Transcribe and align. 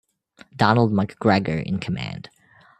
Donald 0.55 0.91
McGregor 0.91 1.63
in 1.63 1.77
command. 1.77 2.31